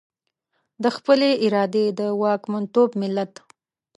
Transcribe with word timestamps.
د 0.83 0.85
خپلې 0.95 1.29
ارادې 1.45 1.85
د 1.99 2.01
واکمنتوب 2.21 2.89
ملت. 3.01 3.33